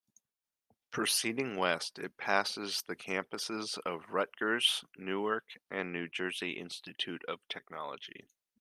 [0.89, 8.25] Proceeding west, it passes the campuses of Rutgers-Newark and New Jersey Institute of Technology.